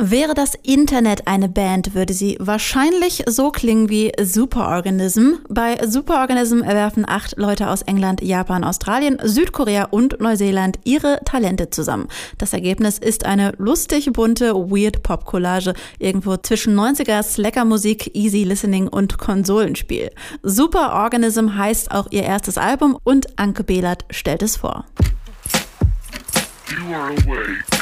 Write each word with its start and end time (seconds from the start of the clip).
Wäre 0.00 0.34
das 0.34 0.54
Internet 0.62 1.26
eine 1.26 1.48
Band, 1.48 1.92
würde 1.92 2.14
sie 2.14 2.36
wahrscheinlich 2.38 3.24
so 3.26 3.50
klingen 3.50 3.88
wie 3.88 4.12
Superorganism. 4.22 5.38
Bei 5.48 5.76
Superorganism 5.84 6.60
erwerfen 6.62 7.04
acht 7.04 7.36
Leute 7.36 7.68
aus 7.68 7.82
England, 7.82 8.22
Japan, 8.22 8.62
Australien, 8.62 9.18
Südkorea 9.20 9.86
und 9.86 10.20
Neuseeland 10.20 10.78
ihre 10.84 11.18
Talente 11.24 11.70
zusammen. 11.70 12.06
Das 12.38 12.52
Ergebnis 12.52 12.98
ist 12.98 13.26
eine 13.26 13.54
lustig 13.58 14.12
bunte 14.12 14.54
Weird 14.54 15.02
Pop 15.02 15.24
Collage 15.24 15.74
irgendwo 15.98 16.36
zwischen 16.36 16.78
90er 16.78 17.20
Slacker-Musik, 17.24 18.14
Easy 18.14 18.44
Listening 18.44 18.86
und 18.86 19.18
Konsolenspiel. 19.18 20.10
Superorganism 20.44 21.56
heißt 21.56 21.90
auch 21.90 22.06
ihr 22.12 22.22
erstes 22.22 22.56
Album 22.56 22.96
und 23.02 23.36
Anke 23.36 23.64
Behlert 23.64 24.04
stellt 24.10 24.44
es 24.44 24.58
vor. 24.58 24.84
You 26.88 26.94
are 26.94 27.10
awake. 27.14 27.77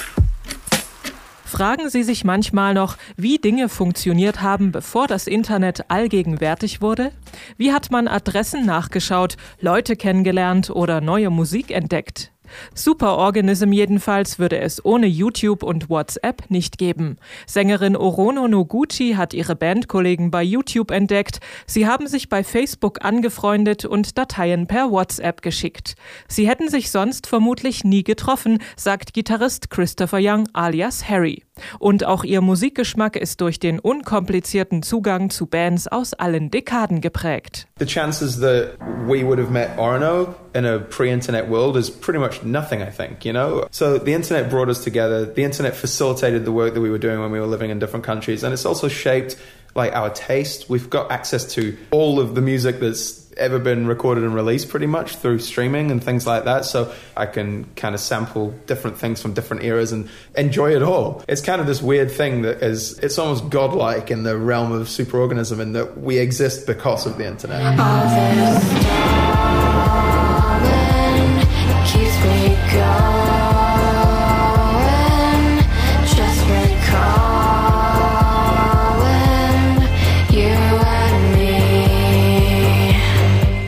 Fragen 1.56 1.88
Sie 1.88 2.02
sich 2.02 2.22
manchmal 2.22 2.74
noch, 2.74 2.98
wie 3.16 3.38
Dinge 3.38 3.70
funktioniert 3.70 4.42
haben, 4.42 4.72
bevor 4.72 5.06
das 5.06 5.26
Internet 5.26 5.90
allgegenwärtig 5.90 6.82
wurde? 6.82 7.12
Wie 7.56 7.72
hat 7.72 7.90
man 7.90 8.08
Adressen 8.08 8.66
nachgeschaut, 8.66 9.38
Leute 9.58 9.96
kennengelernt 9.96 10.68
oder 10.68 11.00
neue 11.00 11.30
Musik 11.30 11.70
entdeckt? 11.70 12.30
Superorganism 12.74 13.72
jedenfalls 13.72 14.38
würde 14.38 14.58
es 14.58 14.84
ohne 14.84 15.06
YouTube 15.06 15.62
und 15.62 15.88
WhatsApp 15.88 16.50
nicht 16.50 16.76
geben. 16.76 17.16
Sängerin 17.46 17.96
Orono 17.96 18.48
Noguchi 18.48 19.14
hat 19.14 19.32
ihre 19.32 19.56
Bandkollegen 19.56 20.30
bei 20.30 20.42
YouTube 20.42 20.90
entdeckt. 20.90 21.40
Sie 21.66 21.86
haben 21.86 22.06
sich 22.06 22.28
bei 22.28 22.44
Facebook 22.44 23.02
angefreundet 23.02 23.86
und 23.86 24.18
Dateien 24.18 24.66
per 24.66 24.90
WhatsApp 24.90 25.40
geschickt. 25.40 25.94
Sie 26.28 26.46
hätten 26.46 26.68
sich 26.68 26.90
sonst 26.90 27.26
vermutlich 27.26 27.82
nie 27.82 28.04
getroffen, 28.04 28.58
sagt 28.76 29.14
Gitarrist 29.14 29.70
Christopher 29.70 30.18
Young 30.20 30.50
alias 30.52 31.08
Harry. 31.08 31.45
Und 31.78 32.04
auch 32.04 32.24
ihr 32.24 32.40
Musikgeschmack 32.40 33.16
ist 33.16 33.40
durch 33.40 33.58
den 33.58 33.78
unkomplizierten 33.78 34.82
Zugang 34.82 35.30
zu 35.30 35.46
Bands 35.46 35.88
aus 35.88 36.14
allen 36.14 36.50
Dekaden 36.50 37.00
geprägt. 37.00 37.66
The 37.78 37.86
chances 37.86 38.40
that 38.40 38.78
we 39.06 39.24
would 39.24 39.38
have 39.38 39.50
met 39.50 39.78
Orno 39.78 40.34
in 40.54 40.64
a 40.64 40.78
pre-internet 40.78 41.48
world 41.48 41.76
is 41.76 41.90
pretty 41.90 42.18
much 42.18 42.42
nothing, 42.42 42.80
I 42.80 42.90
think, 42.90 43.24
you 43.24 43.32
know? 43.32 43.66
So 43.70 43.98
the 43.98 44.12
internet 44.12 44.50
brought 44.50 44.68
us 44.68 44.82
together. 44.82 45.26
The 45.26 45.42
internet 45.42 45.74
facilitated 45.74 46.44
the 46.44 46.52
work 46.52 46.74
that 46.74 46.80
we 46.80 46.90
were 46.90 46.98
doing 46.98 47.20
when 47.20 47.30
we 47.30 47.40
were 47.40 47.46
living 47.46 47.70
in 47.70 47.78
different 47.78 48.04
countries. 48.04 48.42
And 48.42 48.52
it's 48.52 48.66
also 48.66 48.88
shaped 48.88 49.36
like 49.74 49.94
our 49.94 50.10
taste. 50.10 50.68
We've 50.68 50.88
got 50.88 51.10
access 51.10 51.44
to 51.54 51.76
all 51.90 52.18
of 52.18 52.34
the 52.34 52.40
music 52.40 52.80
that's 52.80 53.25
ever 53.36 53.58
been 53.58 53.86
recorded 53.86 54.24
and 54.24 54.34
released 54.34 54.68
pretty 54.68 54.86
much 54.86 55.16
through 55.16 55.38
streaming 55.38 55.90
and 55.90 56.02
things 56.02 56.26
like 56.26 56.44
that. 56.44 56.64
So 56.64 56.92
I 57.16 57.26
can 57.26 57.64
kind 57.76 57.94
of 57.94 58.00
sample 58.00 58.50
different 58.66 58.98
things 58.98 59.20
from 59.20 59.34
different 59.34 59.64
eras 59.64 59.92
and 59.92 60.08
enjoy 60.36 60.74
it 60.74 60.82
all. 60.82 61.24
It's 61.28 61.42
kind 61.42 61.60
of 61.60 61.66
this 61.66 61.82
weird 61.82 62.10
thing 62.10 62.42
that 62.42 62.62
is, 62.62 62.98
it's 63.00 63.18
almost 63.18 63.50
godlike 63.50 64.10
in 64.10 64.22
the 64.22 64.36
realm 64.36 64.72
of 64.72 64.88
superorganism 64.88 65.60
in 65.60 65.72
that 65.72 65.98
we 65.98 66.18
exist 66.18 66.66
because 66.66 67.06
of 67.06 67.18
the 67.18 67.26
internet. 67.26 67.76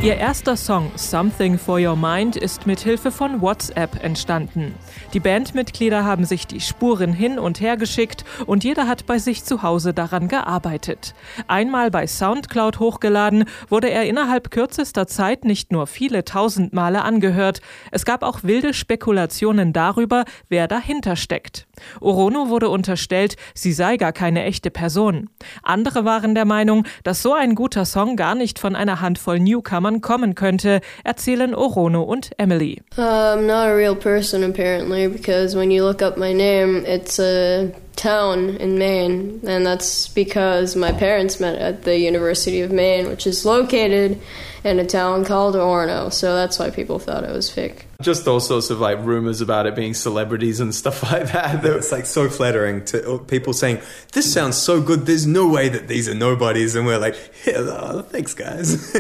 Ihr 0.09 0.17
erster 0.17 0.57
Song 0.57 0.91
Something 0.97 1.59
for 1.59 1.79
Your 1.79 1.95
Mind 1.95 2.35
ist 2.35 2.67
mit 2.67 2.81
Hilfe 2.81 3.11
von 3.11 3.43
WhatsApp 3.43 4.03
entstanden. 4.03 4.75
Die 5.13 5.21
Bandmitglieder 5.21 6.03
haben 6.03 6.25
sich 6.25 6.47
die 6.47 6.63
Spuren 6.63 7.13
hin 7.13 7.39
und 7.39 7.61
her 7.61 7.77
geschickt 7.77 8.25
und 8.47 8.65
jeder 8.65 8.89
hat 8.89 9.05
bei 9.05 9.19
sich 9.19 9.45
zu 9.45 9.63
Hause 9.63 9.93
daran 9.93 10.29
gearbeitet. 10.29 11.15
Einmal 11.47 11.91
bei 11.91 12.07
Soundcloud 12.07 12.79
hochgeladen, 12.79 13.45
wurde 13.69 13.91
er 13.91 14.07
innerhalb 14.07 14.51
kürzester 14.51 15.07
Zeit 15.07 15.45
nicht 15.45 15.73
nur 15.73 15.87
viele 15.87 16.25
tausend 16.25 16.73
Male 16.73 17.03
angehört, 17.03 17.61
es 17.91 18.07
gab 18.07 18.23
auch 18.23 18.45
wilde 18.45 18.73
Spekulationen 18.73 19.75
darüber, 19.75 20.25
wer 20.49 20.69
dahinter 20.69 21.17
steckt. 21.17 21.67
Orono 22.01 22.49
wurde 22.49 22.71
unterstellt, 22.71 23.37
sie 23.53 23.75
sei 23.75 23.99
gar 23.99 24.13
keine 24.13 24.45
echte 24.45 24.71
Person. 24.71 25.29
Andere 25.63 26.07
waren 26.07 26.35
der 26.35 26.47
Meinung, 26.47 26.85
dass 27.05 27.23
so 27.23 27.35
ein 27.35 27.55
guter 27.55 27.85
Song 27.85 28.17
gar 28.17 28.35
nicht 28.35 28.59
von 28.59 28.75
einer 28.75 29.03
Handvoll 29.03 29.39
Newcomern 29.39 29.98
kommen 30.01 30.35
könnte, 30.35 30.81
erzählen 31.05 31.55
Orono 31.55 32.03
und 32.03 32.31
Emily. 32.39 32.83
I'm 32.97 33.47
not 33.47 33.69
a 33.69 33.75
real 33.75 33.95
person 33.95 34.45
apparently 34.45 35.09
because 35.09 35.57
when 35.57 35.71
you 35.71 35.85
look 35.85 36.03
up 36.03 36.17
my 36.17 36.33
name, 36.33 36.85
it's 36.87 37.19
a 37.19 37.73
town 37.99 38.51
in 38.57 38.79
Maine, 38.79 39.41
and 39.47 39.67
that's 39.67 40.09
because 40.09 40.77
my 40.77 40.93
parents 40.93 41.41
met 41.41 41.59
at 41.59 41.83
the 41.83 41.99
University 41.99 42.61
of 42.61 42.71
Maine, 42.71 43.09
which 43.09 43.27
is 43.27 43.45
located 43.45 44.21
in 44.65 44.79
a 44.79 44.87
town 44.87 45.25
called 45.25 45.55
Orono. 45.55 46.13
So 46.13 46.35
that's 46.35 46.59
why 46.59 46.71
people 46.71 46.99
thought 46.99 47.25
I 47.25 47.33
was 47.33 47.51
fake. 47.51 47.87
Just 48.01 48.29
all 48.29 48.39
sorts 48.39 48.71
of 48.71 48.79
like 48.79 48.99
rumors 49.01 49.41
about 49.41 49.67
it 49.67 49.75
being 49.75 49.95
celebrities 49.95 50.61
and 50.61 50.75
stuff 50.75 51.03
like 51.11 51.33
that. 51.33 51.63
that 51.63 51.77
It's 51.77 51.91
like 51.91 52.07
so 52.07 52.29
flattering 52.29 52.85
to 52.87 53.15
uh, 53.15 53.19
people 53.19 53.53
saying, 53.53 53.81
This 54.13 54.33
sounds 54.33 54.57
so 54.57 54.81
good, 54.81 55.07
there's 55.07 55.27
no 55.27 55.49
way 55.49 55.69
that 55.69 55.89
these 55.89 56.09
are 56.09 56.15
nobodies. 56.15 56.77
And 56.77 56.87
we're 56.87 56.99
like, 56.99 57.17
yeah, 57.45 57.55
oh, 57.59 58.03
Thanks, 58.03 58.35
guys. 58.35 58.93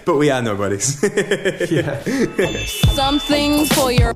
but 0.04 0.16
we 0.16 0.30
are 0.30 0.40
nobodies. 0.40 1.02
yeah. 1.70 2.00
Something 2.94 3.66
for 3.66 3.90
your 3.90 4.14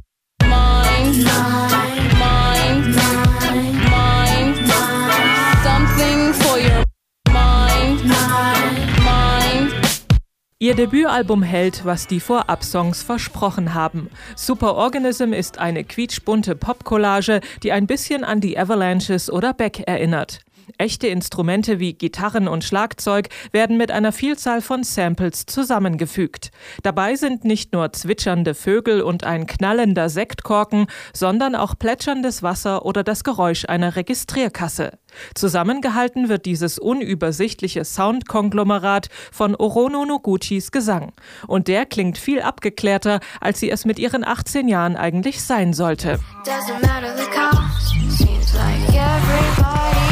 Ihr 10.62 10.74
Debütalbum 10.74 11.42
hält, 11.42 11.86
was 11.86 12.06
die 12.06 12.20
Vorab-Songs 12.20 13.02
versprochen 13.02 13.72
haben. 13.72 14.10
Superorganism 14.36 15.32
ist 15.32 15.56
eine 15.56 15.84
quietschbunte 15.84 16.54
Popcollage, 16.54 17.40
die 17.62 17.72
ein 17.72 17.86
bisschen 17.86 18.24
an 18.24 18.42
die 18.42 18.58
Avalanches 18.58 19.30
oder 19.30 19.54
Beck 19.54 19.84
erinnert. 19.86 20.40
Echte 20.78 21.08
Instrumente 21.08 21.78
wie 21.78 21.94
Gitarren 21.94 22.48
und 22.48 22.64
Schlagzeug 22.64 23.28
werden 23.52 23.76
mit 23.76 23.90
einer 23.90 24.12
Vielzahl 24.12 24.62
von 24.62 24.82
Samples 24.82 25.46
zusammengefügt. 25.46 26.50
Dabei 26.82 27.16
sind 27.16 27.44
nicht 27.44 27.72
nur 27.72 27.92
zwitschernde 27.92 28.54
Vögel 28.54 29.02
und 29.02 29.24
ein 29.24 29.46
knallender 29.46 30.08
Sektkorken, 30.08 30.86
sondern 31.12 31.54
auch 31.54 31.78
plätscherndes 31.78 32.42
Wasser 32.42 32.84
oder 32.84 33.02
das 33.02 33.24
Geräusch 33.24 33.64
einer 33.66 33.96
Registrierkasse. 33.96 34.98
Zusammengehalten 35.34 36.28
wird 36.28 36.46
dieses 36.46 36.78
unübersichtliche 36.78 37.84
Soundkonglomerat 37.84 39.08
von 39.32 39.54
Orono 39.54 40.04
Noguchis 40.04 40.70
Gesang. 40.70 41.12
Und 41.46 41.68
der 41.68 41.86
klingt 41.86 42.18
viel 42.18 42.40
abgeklärter, 42.42 43.20
als 43.40 43.60
sie 43.60 43.70
es 43.70 43.84
mit 43.84 43.98
ihren 43.98 44.24
18 44.24 44.68
Jahren 44.68 44.96
eigentlich 44.96 45.42
sein 45.42 45.72
sollte. 45.72 46.20
Doesn't 46.44 46.80
matter 46.86 47.16
the 47.16 47.24
cost. 47.30 47.90
Seems 48.18 48.54
like 48.54 48.88
everybody 48.94 50.09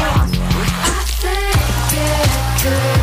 it 2.65 2.98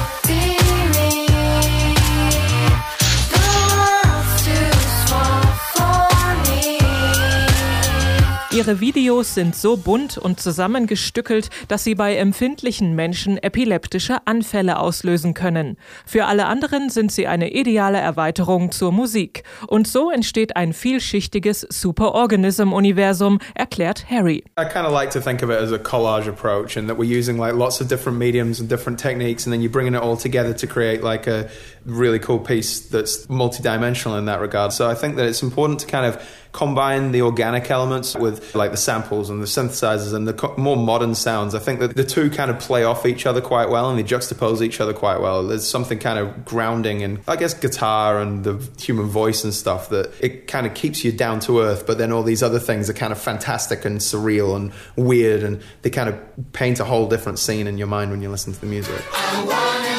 Ihre 8.67 8.81
Videos 8.81 9.33
sind 9.33 9.55
so 9.55 9.77
bunt 9.77 10.19
und 10.19 10.41
zusammengestückelt, 10.41 11.51
dass 11.69 11.85
sie 11.85 11.95
bei 11.95 12.17
empfindlichen 12.17 12.97
Menschen 12.97 13.41
epileptische 13.41 14.17
Anfälle 14.25 14.81
auslösen 14.81 15.35
können. 15.35 15.77
Für 16.05 16.25
alle 16.25 16.47
anderen 16.47 16.91
sind 16.91 17.13
sie 17.13 17.29
eine 17.29 17.53
ideale 17.53 17.99
Erweiterung 17.99 18.73
zur 18.73 18.91
Musik. 18.91 19.45
Und 19.69 19.87
so 19.87 20.11
entsteht 20.11 20.57
ein 20.57 20.73
vielschichtiges 20.73 21.65
Superorganism-Universum, 21.71 23.39
erklärt 23.55 24.11
Harry. 24.11 24.43
I 24.59 24.65
kind 24.65 24.85
of 24.85 24.93
like 24.93 25.11
to 25.11 25.21
think 25.21 25.45
of 25.45 25.51
it 25.51 25.61
as 25.61 25.71
a 25.71 25.79
collage 25.79 26.27
approach 26.27 26.77
and 26.77 26.89
that 26.89 26.99
we're 26.99 27.05
using 27.05 27.39
like 27.39 27.55
lots 27.55 27.81
of 27.81 27.87
different 27.87 28.19
mediums 28.19 28.59
and 28.59 28.69
different 28.69 28.99
techniques 28.99 29.47
and 29.47 29.53
then 29.53 29.63
you're 29.63 29.71
bringing 29.71 29.95
it 29.95 30.03
all 30.03 30.17
together 30.17 30.53
to 30.53 30.67
create 30.67 31.05
like 31.05 31.29
a 31.29 31.49
really 31.85 32.19
cool 32.19 32.41
piece 32.41 32.81
that's 32.81 33.29
multidimensional 33.29 34.19
in 34.19 34.25
that 34.25 34.41
regard. 34.41 34.73
So 34.73 34.91
I 34.91 34.97
think 34.97 35.15
that 35.19 35.27
it's 35.27 35.45
important 35.45 35.79
to 35.83 35.87
kind 35.87 36.05
of 36.05 36.21
combine 36.57 37.13
the 37.13 37.21
organic 37.21 37.71
elements 37.71 38.17
with 38.17 38.55
like 38.55 38.71
the 38.71 38.79
samples 38.79 39.29
and 39.29 39.43
the 39.43 39.47
synthesizers 39.47 40.15
and 40.15 40.27
the 40.27 40.33
co- 40.33 40.55
more 40.57 40.75
modern 40.77 41.15
sounds. 41.15 41.55
I 41.55 41.59
think 41.59 41.81
that 41.81 41.95
the 41.95 42.03
two 42.03 42.31
kind 42.31 42.51
of 42.51 42.59
play 42.59 42.83
off 42.83 43.05
each 43.05 43.27
other 43.27 43.43
quite 43.43 43.69
well 43.69 43.91
and 43.91 43.99
they 43.99 44.03
juxtapose 44.03 44.63
each 44.63 44.81
other 44.81 44.95
quite 44.95 45.21
well. 45.21 45.47
There's 45.47 45.69
something 45.69 45.99
kind 45.99 46.19
of 46.19 46.47
grounding 46.47 47.03
in, 47.03 47.21
I 47.29 47.37
guess, 47.37 47.53
guitar 47.53 48.19
and 48.23 48.43
the 48.43 48.67
human 48.81 49.05
voice 49.05 49.45
and 49.45 49.53
stuff 49.53 49.91
that 49.91 50.11
it 50.19 50.49
kind 50.49 50.67
of 50.67 50.73
keeps 50.73 51.05
you 51.05 51.13
down 51.13 51.41
to 51.41 51.61
earth, 51.61 51.87
but 51.87 51.99
then 51.99 52.11
all 52.11 52.23
these 52.23 52.43
other 52.43 52.59
things 52.59 52.89
are 52.89 52.95
kind 52.95 53.13
of 53.13 53.21
fantastic 53.21 53.85
and 53.85 54.01
surreal 54.01 54.57
and 54.57 54.73
weird 54.97 55.43
and 55.43 55.63
they 55.83 55.91
kind 55.91 56.09
of 56.09 56.19
paint 56.55 56.81
a 56.81 56.87
whole 56.87 57.07
different 57.07 57.39
scene 57.39 57.67
in 57.67 57.77
your 57.77 57.87
mind 57.87 58.11
when 58.11 58.23
you 58.23 58.31
listen 58.31 58.55
to 58.55 58.61
the 58.61 58.67
music. 58.67 59.96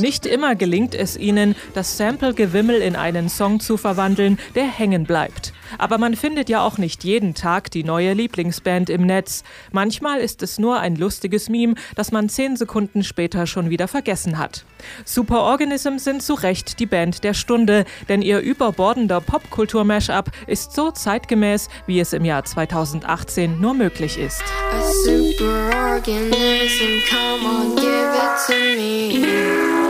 Nicht 0.00 0.26
immer 0.26 0.54
gelingt 0.54 0.94
es 0.94 1.16
ihnen, 1.16 1.54
das 1.74 1.96
Sample-Gewimmel 1.96 2.80
in 2.80 2.96
einen 2.96 3.28
Song 3.28 3.60
zu 3.60 3.76
verwandeln, 3.76 4.38
der 4.54 4.64
hängen 4.64 5.04
bleibt. 5.04 5.52
Aber 5.78 5.98
man 5.98 6.16
findet 6.16 6.48
ja 6.48 6.64
auch 6.64 6.78
nicht 6.78 7.04
jeden 7.04 7.34
Tag 7.34 7.70
die 7.70 7.84
neue 7.84 8.12
Lieblingsband 8.12 8.90
im 8.90 9.02
Netz. 9.02 9.44
Manchmal 9.72 10.20
ist 10.20 10.42
es 10.42 10.58
nur 10.58 10.80
ein 10.80 10.96
lustiges 10.96 11.48
Meme, 11.48 11.74
das 11.94 12.12
man 12.12 12.28
zehn 12.28 12.56
Sekunden 12.56 13.04
später 13.04 13.46
schon 13.46 13.70
wieder 13.70 13.88
vergessen 13.88 14.38
hat. 14.38 14.64
Superorganism 15.04 15.98
sind 15.98 16.22
zu 16.22 16.34
Recht 16.34 16.80
die 16.80 16.86
Band 16.86 17.22
der 17.24 17.34
Stunde, 17.34 17.84
denn 18.08 18.22
ihr 18.22 18.40
überbordender 18.40 19.20
Popkultur-Mashup 19.20 20.30
ist 20.46 20.72
so 20.72 20.90
zeitgemäß, 20.90 21.68
wie 21.86 22.00
es 22.00 22.12
im 22.12 22.24
Jahr 22.24 22.44
2018 22.44 23.60
nur 23.60 23.74
möglich 23.74 24.18
ist. 24.18 24.42
A 24.72 24.82
superorganism, 25.04 27.02
come 27.08 27.44
on, 27.48 27.76
give 27.76 27.86
it 27.86 28.46
to 28.46 28.54
me. 28.76 29.89